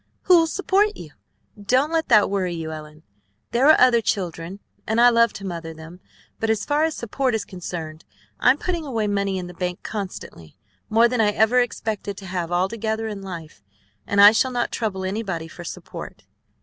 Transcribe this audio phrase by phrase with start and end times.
[0.23, 1.11] Who'll support you?"
[1.63, 3.03] "Don't let that worry you, Ellen,
[3.51, 5.99] There are other children, and I love to mother them.
[6.39, 8.03] But as far as support is concerned
[8.39, 10.57] I'm putting away money in the bank constantly,
[10.89, 13.61] more than I ever expected to have all together in life;
[14.07, 16.23] and I shall not trouble anybody for support.